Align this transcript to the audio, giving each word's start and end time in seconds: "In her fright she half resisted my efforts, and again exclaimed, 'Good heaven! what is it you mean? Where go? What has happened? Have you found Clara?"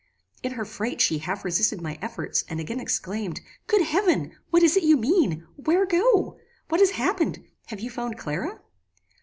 "In 0.41 0.53
her 0.53 0.65
fright 0.65 0.99
she 0.99 1.19
half 1.19 1.45
resisted 1.45 1.79
my 1.79 1.99
efforts, 2.01 2.43
and 2.49 2.59
again 2.59 2.79
exclaimed, 2.79 3.39
'Good 3.67 3.83
heaven! 3.83 4.35
what 4.49 4.63
is 4.63 4.75
it 4.75 4.81
you 4.81 4.97
mean? 4.97 5.45
Where 5.57 5.85
go? 5.85 6.39
What 6.69 6.81
has 6.81 6.89
happened? 6.97 7.45
Have 7.67 7.81
you 7.81 7.91
found 7.91 8.17
Clara?" 8.17 8.61